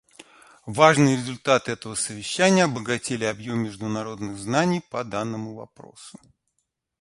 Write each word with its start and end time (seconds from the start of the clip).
Важные 0.65 1.15
результаты 1.15 1.73
этого 1.73 1.93
совещания 1.93 2.63
обогатили 2.63 3.23
объем 3.23 3.59
международных 3.59 4.35
знаний 4.35 4.81
по 4.89 5.03
данному 5.03 5.53
вопросу. 5.53 6.17